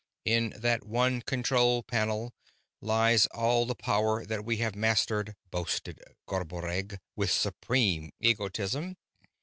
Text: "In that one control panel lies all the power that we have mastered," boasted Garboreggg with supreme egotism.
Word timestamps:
"In 0.25 0.55
that 0.57 0.83
one 0.83 1.21
control 1.21 1.83
panel 1.83 2.33
lies 2.81 3.27
all 3.27 3.67
the 3.67 3.75
power 3.75 4.25
that 4.25 4.43
we 4.43 4.57
have 4.57 4.75
mastered," 4.75 5.35
boasted 5.51 6.01
Garboreggg 6.27 6.97
with 7.15 7.29
supreme 7.29 8.09
egotism. 8.19 8.95